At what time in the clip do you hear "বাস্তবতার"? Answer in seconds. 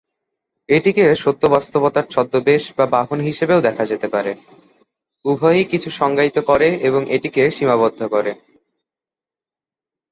1.47-2.05